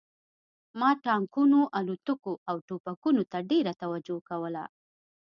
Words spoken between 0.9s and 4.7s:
ټانکونو الوتکو او ټوپکونو ته ډېره توجه کوله